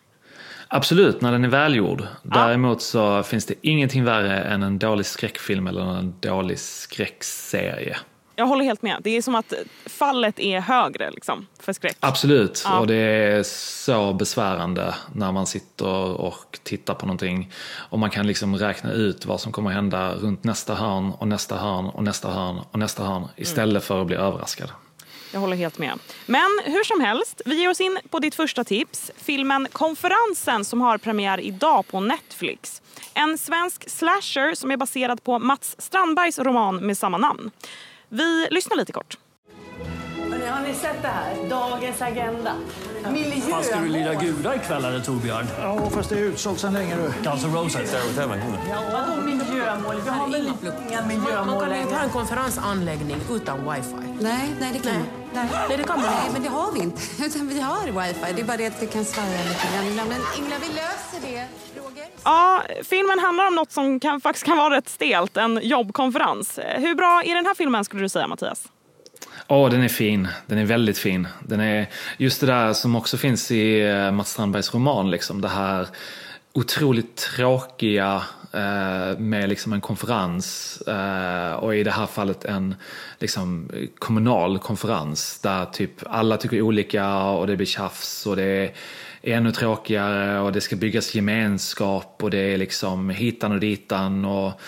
Absolut, 0.67 1.21
när 1.21 1.31
den 1.31 1.43
är 1.43 1.49
välgjord. 1.49 2.07
Däremot 2.23 2.81
så 2.81 3.23
finns 3.23 3.45
det 3.45 3.53
ingenting 3.61 4.03
värre 4.03 4.39
än 4.39 4.63
en 4.63 4.79
dålig 4.79 5.05
skräckfilm 5.05 5.67
eller 5.67 5.81
en 5.81 6.13
dålig 6.19 6.59
skräckserie. 6.59 7.97
Jag 8.35 8.45
håller 8.45 8.65
helt 8.65 8.81
med. 8.81 8.97
Det 9.03 9.17
är 9.17 9.21
som 9.21 9.35
att 9.35 9.53
fallet 9.85 10.39
är 10.39 10.59
högre 10.59 11.11
liksom, 11.11 11.47
för 11.59 11.73
skräck. 11.73 11.97
Absolut, 11.99 12.61
Ja. 12.65 12.79
och 12.79 12.87
det 12.87 12.95
är 12.95 13.43
så 13.43 14.13
besvärande 14.13 14.95
när 15.13 15.31
man 15.31 15.47
sitter 15.47 16.21
och 16.21 16.59
tittar 16.63 16.93
på 16.93 17.05
någonting 17.05 17.51
och 17.89 17.99
man 17.99 18.09
kan 18.09 18.27
liksom 18.27 18.55
räkna 18.57 18.91
ut 18.91 19.25
vad 19.25 19.41
som 19.41 19.51
kommer 19.51 19.69
att 19.69 19.75
hända 19.75 20.15
runt 20.15 20.43
nästa 20.43 20.75
hörn 20.75 21.11
och 21.11 21.27
nästa 21.27 21.55
hörn 21.57 21.85
och 21.89 22.03
nästa 22.03 22.29
hörn 22.29 22.59
och 22.71 22.79
nästa 22.79 23.03
hörn 23.03 23.27
istället 23.35 23.83
för 23.83 24.01
att 24.01 24.07
bli 24.07 24.15
överraskad. 24.15 24.69
Jag 25.35 25.39
håller 25.39 25.57
helt 25.57 25.77
med. 25.77 25.99
Men 26.25 26.59
hur 26.63 26.83
som 26.83 27.01
helst, 27.01 27.41
vi 27.45 27.55
ger 27.59 27.69
oss 27.69 27.81
in 27.81 27.99
på 28.09 28.19
ditt 28.19 28.35
första 28.35 28.63
tips. 28.63 29.11
Filmen 29.17 29.67
Konferensen 29.71 30.65
som 30.65 30.81
har 30.81 30.97
premiär 30.97 31.39
idag 31.39 31.87
på 31.87 31.99
Netflix. 31.99 32.81
En 33.13 33.37
svensk 33.37 33.89
slasher 33.89 34.55
som 34.55 34.71
är 34.71 34.77
baserad 34.77 35.23
på 35.23 35.39
Mats 35.39 35.75
Strandbergs 35.77 36.39
roman 36.39 36.75
med 36.75 36.97
samma 36.97 37.17
namn. 37.17 37.51
Vi 38.09 38.47
lyssnar 38.51 38.77
lite 38.77 38.91
kort. 38.91 39.17
Hörrni, 40.45 40.57
har 40.57 40.67
ni 40.67 40.73
sett 40.73 41.01
det 41.01 41.07
här? 41.07 41.49
Dagens 41.49 42.01
agenda. 42.01 42.53
Miljö. 43.11 43.41
Fan, 43.41 43.63
ska 43.63 43.79
du 43.79 43.87
lira 43.87 44.13
gudar 44.13 44.55
ikväll 44.55 44.85
eller 44.85 44.99
Torbjörn? 44.99 45.45
Ja, 45.61 45.89
fast 45.89 46.09
det 46.09 46.15
är 46.15 46.19
utsålt 46.19 46.59
sen 46.59 46.73
länge 46.73 46.95
du. 46.95 47.29
Guns 47.29 47.43
N' 47.43 47.53
Roses. 47.55 47.95
Vadå 48.17 49.21
miljömål? 49.25 49.95
Vi 50.03 50.09
har 50.09 50.31
väl 50.31 50.47
inga 50.89 51.01
Man 51.01 51.07
miljömål 51.07 51.63
kan 51.63 51.75
ju 51.75 51.81
inte 51.81 51.95
ha 51.95 52.03
en 52.03 52.09
konferensanläggning 52.09 53.17
utan 53.31 53.71
wifi. 53.71 53.95
Nej, 54.19 54.49
nej 54.59 54.73
det 54.73 54.79
kan 54.79 54.93
Nej. 54.93 55.03
nej. 55.33 55.47
Nej, 55.69 55.77
det 55.77 55.83
kan 55.83 56.01
man 56.01 56.05
Nej, 56.05 56.15
inte. 56.27 56.33
men 56.33 56.43
det 56.43 56.49
har 56.49 56.71
vi 56.71 56.79
inte. 56.79 57.01
Utan 57.25 57.47
vi 57.47 57.61
har 57.61 57.85
wifi. 58.07 58.33
Det 58.35 58.41
är 58.41 58.45
bara 58.45 58.57
det 58.57 58.67
att 58.67 58.81
vi 58.83 58.87
kan 58.87 59.05
svära 59.05 59.25
lite 59.49 59.67
grann. 59.73 60.07
Men 60.07 60.21
Ingela, 60.37 60.55
vi 60.61 60.67
löser 60.67 61.19
det. 61.21 61.47
Roger? 61.81 62.05
Ja, 62.23 62.61
filmen 62.83 63.19
handlar 63.19 63.47
om 63.47 63.55
något 63.55 63.71
som 63.71 63.99
kan, 63.99 64.21
faktiskt 64.21 64.45
kan 64.45 64.57
vara 64.57 64.77
rätt 64.77 64.89
stelt, 64.89 65.37
en 65.37 65.59
jobbkonferens. 65.63 66.59
Hur 66.77 66.95
bra 66.95 67.21
är 67.25 67.35
den 67.35 67.45
här 67.45 67.53
filmen 67.55 67.85
skulle 67.85 68.01
du 68.01 68.09
säga 68.09 68.27
Mattias? 68.27 68.63
Åh, 69.47 69.69
den 69.69 69.83
är 69.83 69.87
fin. 69.87 70.27
Den 70.47 70.57
är 70.57 70.65
väldigt 70.65 70.97
fin. 70.97 71.27
Den 71.39 71.59
är 71.59 71.89
just 72.17 72.41
det 72.41 72.47
där 72.47 72.73
som 72.73 72.95
också 72.95 73.17
finns 73.17 73.51
i 73.51 73.81
eh, 73.81 74.11
Mats 74.11 74.31
Strandbergs 74.31 74.73
roman, 74.73 75.11
liksom 75.11 75.41
det 75.41 75.47
här 75.47 75.87
otroligt 76.53 77.15
tråkiga 77.15 78.23
eh, 78.53 79.17
med 79.17 79.49
liksom 79.49 79.73
en 79.73 79.81
konferens 79.81 80.77
eh, 80.87 81.53
och 81.53 81.75
i 81.75 81.83
det 81.83 81.91
här 81.91 82.05
fallet 82.05 82.45
en 82.45 82.75
liksom, 83.19 83.69
kommunal 83.99 84.59
konferens 84.59 85.39
där 85.39 85.65
typ 85.65 85.91
alla 86.05 86.37
tycker 86.37 86.61
olika 86.61 87.17
och 87.17 87.47
det 87.47 87.55
blir 87.55 87.65
tjafs 87.65 88.25
och 88.25 88.35
det 88.35 88.43
är 88.43 88.71
ännu 89.21 89.51
tråkigare 89.51 90.39
och 90.39 90.51
det 90.51 90.61
ska 90.61 90.75
byggas 90.75 91.15
gemenskap 91.15 92.19
och 92.23 92.29
det 92.29 92.53
är 92.53 92.57
liksom 92.57 93.09
hitan 93.09 93.51
och 93.51 93.59
ditan 93.59 94.25
och 94.25 94.61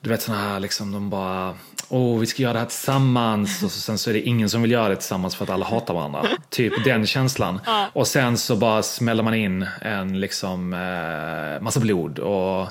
du 0.00 0.10
vet 0.10 0.22
sådana 0.22 0.42
här 0.42 0.60
liksom 0.60 0.92
de 0.92 1.10
bara 1.10 1.54
Åh, 1.92 2.18
vi 2.18 2.26
ska 2.26 2.42
göra 2.42 2.52
det 2.52 2.58
här 2.58 2.66
tillsammans 2.66 3.62
och 3.62 3.70
så, 3.70 3.80
sen 3.80 3.98
så 3.98 4.10
är 4.10 4.14
det 4.14 4.20
ingen 4.20 4.50
som 4.50 4.62
vill 4.62 4.70
göra 4.70 4.88
det 4.88 4.96
tillsammans 4.96 5.36
för 5.36 5.44
att 5.44 5.50
alla 5.50 5.66
hatar 5.66 5.94
varandra. 5.94 6.26
typ 6.50 6.84
den 6.84 7.06
känslan. 7.06 7.60
Och 7.92 8.06
sen 8.06 8.36
så 8.36 8.56
bara 8.56 8.82
smäller 8.82 9.22
man 9.22 9.34
in 9.34 9.66
en 9.80 10.20
liksom 10.20 10.72
eh, 10.72 11.62
massa 11.62 11.80
blod 11.80 12.18
och 12.18 12.68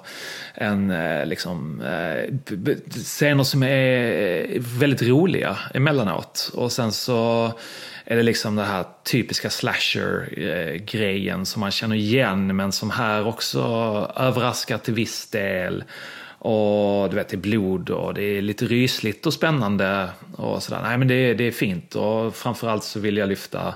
en 0.53 0.91
eh, 0.91 1.25
liksom 1.25 1.81
eh, 1.81 2.33
scener 3.03 3.43
som 3.43 3.63
är 3.63 4.59
väldigt 4.79 5.01
roliga 5.01 5.57
emellanåt. 5.73 6.51
Och 6.53 6.71
sen 6.71 6.91
så 6.91 7.51
är 8.05 8.15
det 8.15 8.23
liksom 8.23 8.55
den 8.55 8.65
här 8.65 8.85
typiska 9.03 9.49
slasher-grejen 9.49 11.45
som 11.45 11.59
man 11.59 11.71
känner 11.71 11.95
igen 11.95 12.55
men 12.55 12.71
som 12.71 12.89
här 12.89 13.27
också 13.27 13.61
överraskar 14.15 14.77
till 14.77 14.93
viss 14.93 15.27
del. 15.29 15.83
Och 16.39 17.10
du 17.10 17.15
vet, 17.15 17.29
det 17.29 17.36
är 17.36 17.38
blod 17.38 17.89
och 17.89 18.13
det 18.13 18.24
är 18.24 18.41
lite 18.41 18.65
rysligt 18.65 19.25
och 19.25 19.34
spännande 19.34 20.10
och 20.36 20.63
sådär. 20.63 20.81
Nej 20.84 20.98
men 20.98 21.08
det 21.08 21.13
är, 21.13 21.36
det 21.36 21.43
är 21.43 21.51
fint 21.51 21.96
och 21.96 22.36
framförallt 22.36 22.84
så 22.84 23.00
vill 23.00 23.17
jag 23.17 23.29
lyfta 23.29 23.75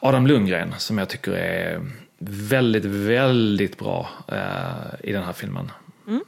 Adam 0.00 0.26
Lundgren 0.26 0.74
som 0.78 0.98
jag 0.98 1.08
tycker 1.08 1.32
är 1.32 1.80
väldigt, 2.28 2.84
väldigt 2.84 3.78
bra 3.78 4.08
eh, 4.28 5.08
i 5.08 5.12
den 5.12 5.22
här 5.22 5.32
filmen. 5.32 5.72
Mm. 6.08 6.24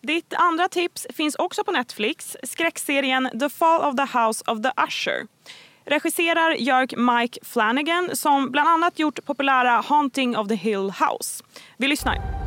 Ditt 0.00 0.34
andra 0.34 0.68
tips 0.68 1.06
finns 1.14 1.34
också 1.34 1.64
på 1.64 1.72
Netflix. 1.72 2.36
Skräckserien 2.42 3.30
The 3.40 3.48
Fall 3.48 3.80
of 3.80 3.96
the 3.96 4.18
House 4.18 4.44
of 4.46 4.62
the 4.62 4.70
Usher. 4.88 5.26
Regisserar 5.84 6.54
Jörg 6.54 6.96
Mike 6.96 7.40
Flanagan 7.42 8.10
som 8.12 8.50
bland 8.50 8.68
annat 8.68 8.98
gjort 8.98 9.24
populära 9.24 9.70
Haunting 9.70 10.36
of 10.36 10.48
the 10.48 10.54
Hill 10.54 10.92
House. 11.00 11.44
Vi 11.76 11.88
lyssnar. 11.88 12.43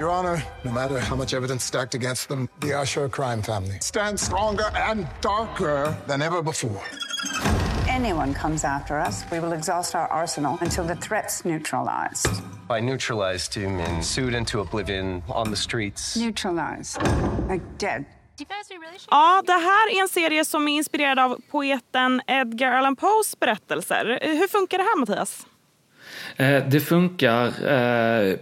Your 0.00 0.08
Honor, 0.08 0.42
no 0.64 0.72
matter 0.72 0.98
how 0.98 1.14
much 1.14 1.34
evidence 1.34 1.62
stacked 1.62 1.94
against 1.94 2.30
them, 2.30 2.48
the 2.60 2.72
Usher 2.72 3.06
crime 3.10 3.42
family 3.42 3.76
stands 3.80 4.22
stronger 4.22 4.70
and 4.74 5.06
darker 5.20 5.94
than 6.06 6.22
ever 6.22 6.42
before. 6.42 6.82
anyone 7.88 8.32
comes 8.32 8.64
after 8.64 8.98
us, 9.08 9.24
we 9.30 9.40
will 9.40 9.52
exhaust 9.52 9.94
our 9.94 10.06
arsenal 10.08 10.56
until 10.62 10.84
the 10.84 10.94
threat's 10.94 11.44
neutralized. 11.44 12.28
By 12.68 12.80
neutralized, 12.80 13.52
do 13.52 13.60
you 13.60 13.68
mean 13.68 14.02
sued 14.02 14.34
into 14.34 14.60
oblivion 14.60 15.22
on 15.28 15.50
the 15.50 15.56
streets? 15.56 16.16
Neutralized. 16.16 17.02
Like 17.48 17.62
dead. 17.78 18.04
Ja, 19.10 19.42
det 19.46 19.52
här 19.52 19.96
är 19.96 20.02
en 20.02 20.08
serie 20.08 20.44
som 20.44 20.68
är 20.68 20.72
inspirerad 20.72 21.18
av 21.18 21.40
poeten 21.50 22.22
Edgar 22.26 22.72
Allan 22.72 22.96
Poes 22.96 23.40
berättelser. 23.40 24.18
Hur 24.22 24.48
funkar 24.48 24.78
det 24.78 24.84
här 24.84 24.98
Mattias? 24.98 25.46
Eh, 26.36 26.64
det 26.68 26.80
funkar 26.80 27.46
eh, 27.46 28.36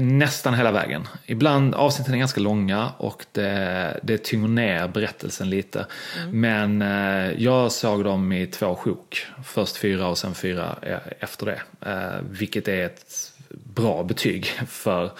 nästan 0.00 0.54
hela 0.54 0.72
vägen. 0.72 1.08
Ibland 1.26 1.74
avsnitten 1.74 2.14
är 2.14 2.18
ganska 2.18 2.40
långa 2.40 2.92
och 2.98 3.24
det, 3.32 4.00
det 4.02 4.18
tynger 4.18 4.48
ner 4.48 4.88
berättelsen 4.88 5.50
lite. 5.50 5.86
Men 6.30 6.82
eh, 6.82 7.42
jag 7.42 7.72
såg 7.72 8.04
dem 8.04 8.32
i 8.32 8.46
två 8.46 8.74
sjok. 8.74 9.26
Först 9.44 9.76
fyra 9.76 10.08
och 10.08 10.18
sen 10.18 10.34
fyra 10.34 10.76
eh, 10.82 10.98
efter 11.20 11.46
det. 11.46 11.62
Eh, 11.90 12.20
vilket 12.30 12.68
är 12.68 12.86
ett 12.86 13.32
bra 13.48 14.02
betyg 14.02 14.46
för 14.68 15.10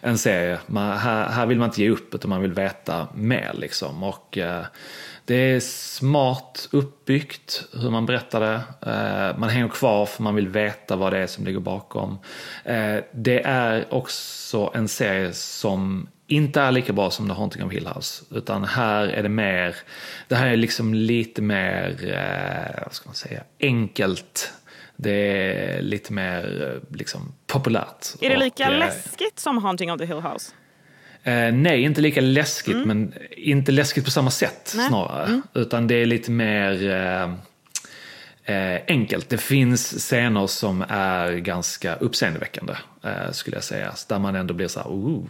en 0.00 0.18
serie. 0.18 0.58
Man, 0.66 0.98
här, 0.98 1.28
här 1.28 1.46
vill 1.46 1.58
man 1.58 1.68
inte 1.68 1.82
ge 1.82 1.90
upp 1.90 2.14
utan 2.14 2.28
man 2.28 2.42
vill 2.42 2.52
veta 2.52 3.08
mer 3.14 3.50
liksom. 3.54 4.02
Och, 4.02 4.38
eh, 4.38 4.64
det 5.24 5.34
är 5.34 5.60
smart 5.60 6.68
uppbyggt 6.72 7.64
hur 7.72 7.90
man 7.90 8.06
berättar 8.06 8.40
det. 8.40 8.60
Eh, 8.90 9.38
man 9.38 9.48
hänger 9.48 9.68
kvar 9.68 10.06
för 10.06 10.22
man 10.22 10.34
vill 10.34 10.48
veta 10.48 10.96
vad 10.96 11.12
det 11.12 11.18
är 11.18 11.26
som 11.26 11.44
ligger 11.44 11.60
bakom. 11.60 12.18
Eh, 12.64 12.96
det 13.12 13.42
är 13.44 13.94
också 13.94 14.70
en 14.74 14.88
serie 14.88 15.32
som 15.32 16.08
inte 16.26 16.60
är 16.60 16.72
lika 16.72 16.92
bra 16.92 17.10
som 17.10 17.28
The 17.28 17.34
Haunting 17.34 17.64
of 17.64 17.72
Hill 17.72 17.86
House. 17.86 18.24
Utan 18.30 18.64
här 18.64 19.08
är 19.08 19.22
det 19.22 19.28
mer, 19.28 19.76
det 20.28 20.34
här 20.34 20.46
är 20.46 20.56
liksom 20.56 20.94
lite 20.94 21.42
mer, 21.42 22.14
eh, 22.14 22.82
vad 22.84 22.94
ska 22.94 23.08
man 23.08 23.14
säga, 23.14 23.42
enkelt. 23.60 24.52
Det 24.96 25.12
är 25.12 25.82
lite 25.82 26.12
mer 26.12 26.80
liksom 26.90 27.34
populärt. 27.46 28.06
Är 28.20 28.28
det 28.28 28.36
Och, 28.36 28.42
lika 28.42 28.72
eh, 28.72 28.78
läskigt 28.78 29.38
som 29.38 29.58
Haunting 29.58 29.92
of 29.92 29.98
the 29.98 30.04
Hill 30.04 30.20
House? 30.20 30.52
Eh, 31.24 31.52
nej, 31.52 31.82
inte 31.82 32.00
lika 32.00 32.20
läskigt, 32.20 32.86
men 32.86 33.14
inte 33.36 33.72
läskigt 33.72 34.04
på 34.04 34.10
samma 34.10 34.30
sätt 34.30 34.72
Nej. 34.76 34.88
snarare. 34.88 35.40
Utan 35.54 35.86
det 35.86 35.94
är 35.94 36.06
lite 36.06 36.30
mer 36.30 36.90
eh, 36.90 37.32
eh, 38.56 38.80
enkelt. 38.88 39.28
Det 39.28 39.38
finns 39.38 39.92
scener 39.98 40.46
som 40.46 40.84
är 40.88 41.32
ganska 41.32 41.94
uppseendeväckande, 41.96 42.74
eh, 43.04 43.30
skulle 43.32 43.56
jag 43.56 43.64
säga. 43.64 43.92
Där 44.08 44.18
man 44.18 44.34
ändå 44.36 44.54
blir 44.54 44.68
så 44.68 44.80
här, 44.80 44.88
"Ooh, 44.88 45.24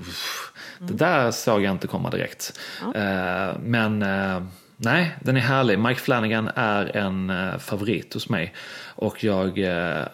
det 0.79 0.95
där 0.95 1.31
såg 1.31 1.63
jag 1.63 1.71
inte 1.73 1.87
komma 1.87 2.11
direkt. 2.11 2.59
Eh, 2.95 3.59
men 3.63 4.03
eh, 4.03 4.43
nej, 4.77 5.17
den 5.21 5.37
är 5.37 5.41
härlig. 5.41 5.79
Mike 5.79 6.01
Flanagan 6.01 6.51
är 6.55 6.97
en 6.97 7.33
favorit 7.61 8.15
hos 8.15 8.29
mig. 8.29 8.55
Och 8.95 9.25
jag, 9.25 9.59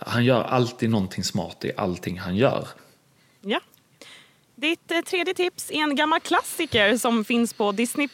han 0.01 0.25
gör 0.25 0.43
alltid 0.43 0.91
någonting 0.91 1.25
smart 1.25 1.65
i 1.65 1.73
allting 1.77 2.19
han 2.19 2.37
gör. 2.37 2.69
Ja. 3.41 3.61
Ditt 4.61 4.91
eh, 4.91 5.01
tredje 5.01 5.35
tips 5.35 5.71
är 5.71 5.83
en 5.83 5.97
gammal 5.97 6.21
klassiker 6.21 6.97
som 6.97 7.25
finns 7.25 7.55
på 7.55 7.73
Disney+. 7.73 8.09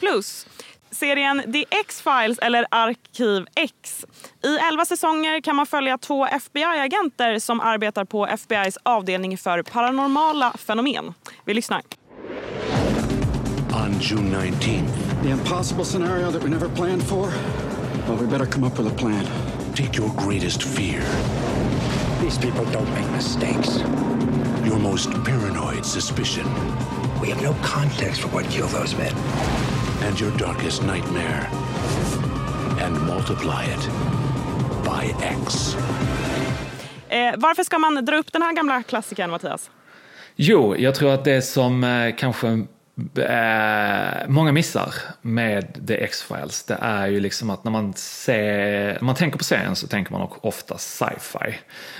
Serien 0.90 1.52
The 1.52 1.64
X-Files 1.70 2.38
eller 2.38 2.66
Arkiv 2.70 3.46
X. 3.56 4.04
I 4.44 4.56
elva 4.56 4.84
säsonger 4.84 5.40
kan 5.40 5.56
man 5.56 5.66
följa 5.66 5.98
två 5.98 6.26
FBI-agenter 6.26 7.38
som 7.38 7.60
arbetar 7.60 8.04
på 8.04 8.26
FBI's 8.26 8.76
avdelning 8.82 9.38
för 9.38 9.62
paranormala 9.62 10.52
fenomen. 10.52 11.14
Vi 11.44 11.54
lyssnar. 11.54 11.82
On 13.72 13.98
June 14.00 14.36
19th, 14.36 15.22
The 15.22 15.30
impossible 15.30 15.84
scenario 15.84 16.30
that 16.30 16.42
we 16.42 16.50
never 16.50 16.68
planned 16.68 17.02
for? 17.02 17.32
Well, 18.08 18.18
we 18.20 18.26
better 18.26 18.46
come 18.46 18.66
up 18.66 18.78
with 18.78 18.94
a 18.94 18.96
plan. 18.98 19.26
take 19.74 19.96
your 19.96 20.10
greatest 20.10 20.62
fear, 20.62 21.02
These 22.25 22.38
people 22.38 22.64
don't 22.73 22.90
make 22.95 23.11
mistakes. 23.12 23.78
your 24.66 24.78
most 24.78 25.11
paranoid 25.25 25.85
suspicion, 25.85 26.45
We 27.23 27.31
have 27.31 27.43
no 27.43 27.54
context 27.62 28.21
for 28.21 28.28
what 28.28 28.49
killed 28.50 28.71
those 28.71 28.97
men. 28.97 29.12
and 30.09 30.21
your 30.21 30.31
darkest 30.38 30.83
nightmare, 30.83 31.49
and 32.85 33.07
multiply 33.07 33.64
it 33.64 33.88
by 34.85 35.25
X. 35.25 35.76
Eh, 37.09 37.35
varför 37.37 37.64
ska 37.64 37.78
man 37.78 38.04
dra 38.04 38.16
upp 38.16 38.33
den 38.33 38.43
här 38.43 38.52
gamla 38.52 38.83
klassikern, 38.83 39.31
Mattias? 39.31 39.71
Jo, 40.37 40.76
jag 40.76 40.95
tror 40.95 41.14
att 41.14 41.25
det 41.25 41.43
som 41.43 41.85
eh, 41.85 42.14
kanske 42.16 42.66
eh, 43.18 44.28
många 44.28 44.52
missar 44.52 44.94
med 45.22 45.86
The 45.86 46.04
X-Files 46.04 46.64
det 46.64 46.78
är 46.80 47.06
ju 47.06 47.20
liksom 47.20 47.50
att 47.50 47.64
när 47.64 47.72
man, 47.72 47.92
ser, 47.94 48.92
när 48.92 49.02
man 49.04 49.14
tänker 49.14 49.38
på 49.38 49.44
serien 49.44 49.76
så 49.76 49.86
tänker 49.86 50.12
man 50.12 50.28
ofta 50.40 50.78
sci-fi. 50.78 51.58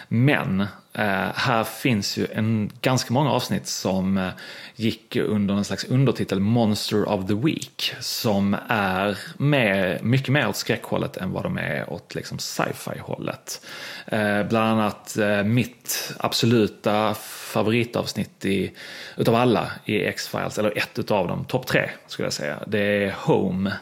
Men 0.09 0.67
Eh, 0.99 1.33
här 1.35 1.65
finns 1.65 2.17
ju 2.17 2.27
en, 2.33 2.71
ganska 2.81 3.15
många 3.15 3.31
avsnitt 3.31 3.67
som 3.67 4.19
eh, 4.19 4.29
gick 4.77 5.17
under 5.17 5.55
en 5.55 5.65
slags 5.65 5.85
undertitel 5.85 6.41
Monster 6.41 7.09
of 7.09 7.27
the 7.27 7.35
Week 7.35 7.95
som 8.01 8.57
är 8.69 9.19
med, 9.39 10.05
mycket 10.05 10.29
mer 10.29 10.49
åt 10.49 10.57
skräckhållet 10.57 11.17
än 11.17 11.33
vad 11.33 11.43
de 11.43 11.59
är 11.59 11.93
åt 11.93 12.15
liksom 12.15 12.39
sci-fi 12.39 12.99
hållet. 13.01 13.67
Eh, 14.07 14.43
bland 14.43 14.81
annat 14.81 15.17
mitt 15.45 16.13
absoluta 16.19 17.15
favoritavsnitt 17.55 18.45
i, 18.45 18.73
utav 19.17 19.35
alla 19.35 19.71
i 19.85 20.05
X-Files, 20.05 20.59
eller 20.59 20.79
ett 20.79 20.99
utav 20.99 21.29
dem, 21.29 21.45
topp 21.45 21.67
tre 21.67 21.91
skulle 22.07 22.27
jag 22.27 22.33
säga. 22.33 22.59
Det 22.67 22.79
är 22.79 23.15
Home 23.19 23.73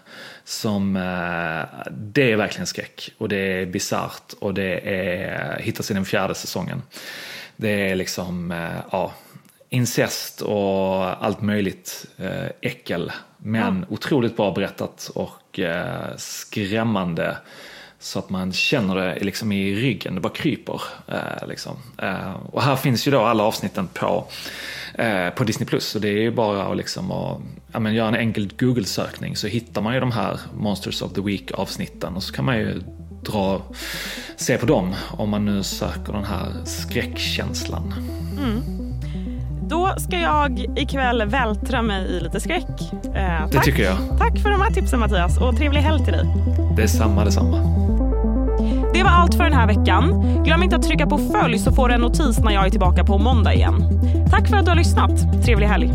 som, 0.44 0.96
eh, 0.96 1.90
det 1.90 2.32
är 2.32 2.36
verkligen 2.36 2.66
skräck 2.66 3.10
och 3.18 3.28
det 3.28 3.36
är 3.36 3.66
bisarrt 3.66 4.32
och 4.40 4.54
det 4.54 4.80
är, 4.94 5.58
hittas 5.60 5.90
i 5.90 5.94
den 5.94 6.04
fjärde 6.04 6.34
säsongen. 6.34 6.82
Det 7.56 7.90
är 7.90 7.94
liksom, 7.94 8.50
eh, 8.50 8.80
ja, 8.92 9.12
incest 9.68 10.40
och 10.40 11.24
allt 11.24 11.40
möjligt 11.40 12.06
eh, 12.18 12.46
äckel. 12.60 13.12
Men 13.38 13.86
ja. 13.88 13.94
otroligt 13.94 14.36
bra 14.36 14.52
berättat 14.52 15.10
och 15.14 15.60
skrämmande 16.16 17.36
så 18.02 18.18
att 18.18 18.30
man 18.30 18.52
känner 18.52 18.94
det 18.94 19.18
liksom 19.20 19.52
i 19.52 19.74
ryggen, 19.74 20.14
det 20.14 20.20
bara 20.20 20.32
kryper. 20.32 20.82
Eh, 21.08 21.48
liksom. 21.48 21.76
eh, 21.98 22.32
och 22.32 22.62
här 22.62 22.76
finns 22.76 23.06
ju 23.06 23.10
då 23.10 23.20
alla 23.20 23.42
avsnitten 23.42 23.88
på, 23.94 24.26
eh, 24.94 25.30
på 25.30 25.44
Disney+. 25.44 25.66
Plus. 25.66 25.86
Så 25.86 25.98
det 25.98 26.08
är 26.08 26.20
ju 26.20 26.30
bara 26.30 26.66
att 26.66 26.76
liksom, 26.76 27.10
och, 27.10 27.40
ja, 27.72 27.80
men 27.80 27.94
göra 27.94 28.08
en 28.08 28.14
enkel 28.14 28.52
Google-sökning 28.58 29.36
så 29.36 29.46
hittar 29.46 29.82
man 29.82 29.94
ju 29.94 30.00
de 30.00 30.12
här 30.12 30.40
Monsters 30.54 31.02
of 31.02 31.12
the 31.12 31.20
Week 31.20 31.52
avsnitten 31.52 32.16
och 32.16 32.22
så 32.22 32.32
kan 32.32 32.44
man 32.44 32.58
ju 32.58 32.82
dra, 33.22 33.62
se 34.36 34.58
på 34.58 34.66
dem 34.66 34.94
om 35.10 35.30
man 35.30 35.44
nu 35.44 35.62
söker 35.62 36.12
den 36.12 36.24
här 36.24 36.64
skräckkänslan. 36.64 37.94
Mm. 38.38 38.81
Ska 39.96 40.18
jag 40.18 40.58
ikväll 40.76 41.22
vältra 41.26 41.82
mig 41.82 42.06
i 42.06 42.20
lite 42.20 42.40
skräck. 42.40 42.92
Eh, 43.14 43.48
det 43.50 43.60
tycker 43.60 43.82
jag. 43.82 43.96
Tack 44.18 44.38
för 44.38 44.50
de 44.50 44.60
här 44.60 44.70
tipsen 44.70 45.00
Mattias 45.00 45.38
och 45.38 45.56
trevlig 45.56 45.80
helg 45.80 46.04
till 46.04 46.12
dig. 46.12 46.26
Detsamma, 46.76 47.24
detsamma. 47.24 47.56
Det 48.94 49.02
var 49.02 49.10
allt 49.10 49.34
för 49.34 49.44
den 49.44 49.52
här 49.52 49.66
veckan. 49.66 50.22
Glöm 50.44 50.62
inte 50.62 50.76
att 50.76 50.82
trycka 50.82 51.06
på 51.06 51.18
följ 51.18 51.58
så 51.58 51.72
får 51.72 51.88
du 51.88 51.94
en 51.94 52.00
notis 52.00 52.38
när 52.38 52.52
jag 52.52 52.66
är 52.66 52.70
tillbaka 52.70 53.04
på 53.04 53.18
måndag 53.18 53.54
igen. 53.54 54.00
Tack 54.30 54.48
för 54.48 54.56
att 54.56 54.64
du 54.64 54.70
har 54.70 54.76
lyssnat. 54.76 55.44
Trevlig 55.44 55.66
helg. 55.66 55.92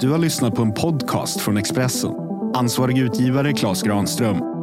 Du 0.00 0.10
har 0.10 0.18
lyssnat 0.18 0.54
på 0.54 0.62
en 0.62 0.72
podcast 0.72 1.40
från 1.40 1.56
Expressen. 1.56 2.10
Ansvarig 2.54 2.98
utgivare 2.98 3.52
Klas 3.52 3.82
Granström 3.82 4.53